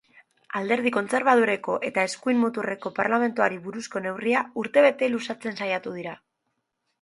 Alderdi 0.59 0.91
kontserbadoreko 0.93 1.75
eta 1.89 2.05
eskuin 2.09 2.39
muturreko 2.45 2.93
parlamentari 3.01 3.61
batzuk 3.67 3.99
neurria 4.07 4.43
urtebete 4.63 5.11
luzatzen 5.19 5.61
saiatu 5.63 5.95
dira. 6.01 6.17